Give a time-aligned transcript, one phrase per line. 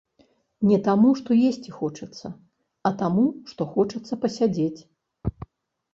[0.69, 2.27] Не таму, што есці хочацца,
[2.91, 4.81] а таму, што хочацца пасядзець.